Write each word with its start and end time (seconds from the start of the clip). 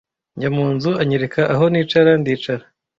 Njya 0.35 0.49
mu 0.55 0.65
nzu 0.75 0.91
anyereka 1.01 1.41
aho 1.53 1.65
nicara 1.71 2.11
ndicara 2.21 2.63